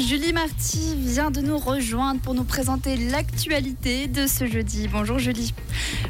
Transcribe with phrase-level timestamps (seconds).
[0.00, 4.88] Julie Marty vient de nous rejoindre pour nous présenter l'actualité de ce jeudi.
[4.88, 5.52] Bonjour Julie.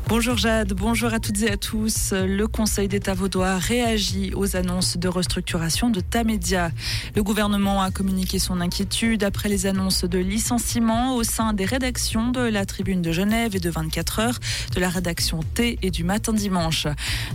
[0.09, 2.13] Bonjour Jade, bonjour à toutes et à tous.
[2.13, 6.71] Le Conseil d'État vaudois réagit aux annonces de restructuration de Tamedia.
[7.17, 12.31] Le gouvernement a communiqué son inquiétude après les annonces de licenciement au sein des rédactions
[12.31, 14.39] de la Tribune de Genève et de 24 heures,
[14.75, 16.87] de la rédaction T et du Matin Dimanche.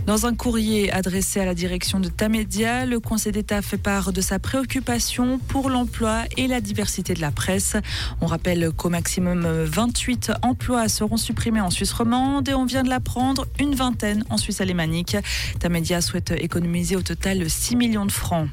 [0.06, 4.20] Dans un courrier adressé à la direction de Tamedia, le Conseil d'État fait part de
[4.20, 7.76] sa préoccupation pour l'emploi et la diversité de la presse.
[8.20, 12.88] On rappelle qu'au maximum 28 emplois seront supprimés en Suisse romande et on vient de
[12.88, 15.16] l'apprendre, une vingtaine en Suisse alémanique.
[15.58, 18.48] Tamedia souhaite économiser au total 6 millions de francs.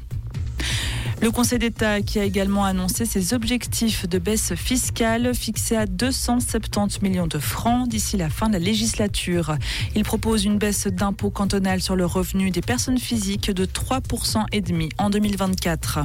[1.24, 7.02] Le Conseil d'État qui a également annoncé ses objectifs de baisse fiscale fixés à 270
[7.02, 9.56] millions de francs d'ici la fin de la législature.
[9.94, 15.10] Il propose une baisse d'impôt cantonal sur le revenu des personnes physiques de 3,5% en
[15.10, 16.00] 2024.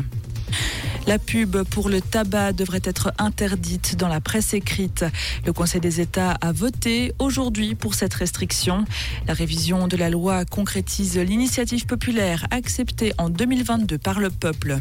[1.10, 5.06] La pub pour le tabac devrait être interdite dans la presse écrite.
[5.44, 8.86] Le Conseil des États a voté aujourd'hui pour cette restriction.
[9.26, 14.78] La révision de la loi concrétise l'initiative populaire acceptée en 2022 par le peuple.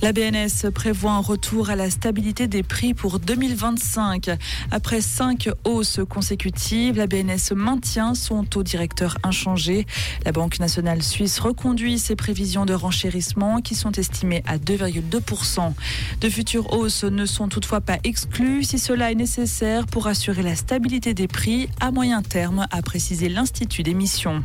[0.00, 4.30] La BNS prévoit un retour à la stabilité des prix pour 2025.
[4.70, 9.86] Après cinq hausses consécutives, la BNS maintient son taux directeur inchangé.
[10.24, 15.72] La Banque nationale suisse reconduit ses prévisions de renchérissement qui sont estimées à 2,2%.
[16.20, 20.54] De futures hausses ne sont toutefois pas exclues si cela est nécessaire pour assurer la
[20.54, 24.44] stabilité des prix à moyen terme, a précisé l'Institut d'émission.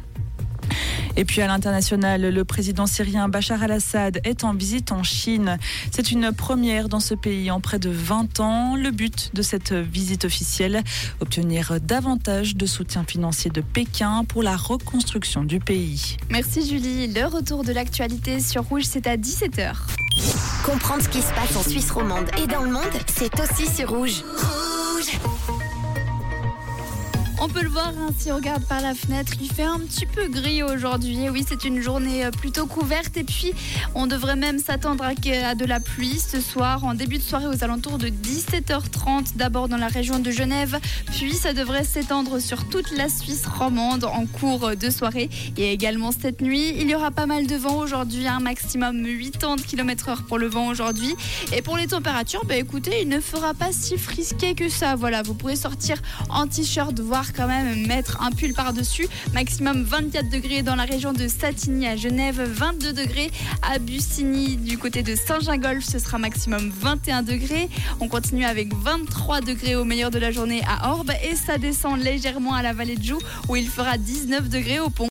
[1.15, 5.57] Et puis à l'international, le président syrien Bachar al-Assad est en visite en Chine.
[5.91, 8.75] C'est une première dans ce pays en près de 20 ans.
[8.75, 10.83] Le but de cette visite officielle,
[11.19, 16.17] obtenir davantage de soutien financier de Pékin pour la reconstruction du pays.
[16.29, 17.07] Merci Julie.
[17.07, 19.73] Le retour de l'actualité sur Rouge, c'est à 17h.
[20.65, 23.89] Comprendre ce qui se passe en Suisse romande et dans le monde, c'est aussi sur
[23.89, 24.03] Rouge.
[24.03, 24.62] Rouge
[27.43, 30.05] on peut le voir hein, si on regarde par la fenêtre, il fait un petit
[30.05, 31.29] peu gris aujourd'hui.
[31.29, 33.53] Oui, c'est une journée euh, plutôt couverte et puis
[33.95, 37.61] on devrait même s'attendre à de la pluie ce soir en début de soirée aux
[37.61, 40.79] alentours de 17h30 d'abord dans la région de Genève,
[41.11, 46.11] puis ça devrait s'étendre sur toute la Suisse romande en cours de soirée et également
[46.11, 46.73] cette nuit.
[46.77, 50.67] Il y aura pas mal de vent aujourd'hui, un maximum 80 km/h pour le vent
[50.67, 51.13] aujourd'hui
[51.53, 54.95] et pour les températures, bah écoutez, il ne fera pas si frisqué que ça.
[54.95, 55.97] Voilà, vous pourrez sortir
[56.29, 59.07] en t-shirt voire quand même mettre un pull par-dessus.
[59.33, 64.77] Maximum 24 degrés dans la région de Satigny à Genève, 22 degrés à Bussigny du
[64.77, 67.69] côté de Saint-Gingolf, ce sera maximum 21 degrés.
[67.99, 71.99] On continue avec 23 degrés au meilleur de la journée à Orbe et ça descend
[71.99, 73.19] légèrement à la vallée de Joux
[73.49, 75.01] où il fera 19 degrés au pont.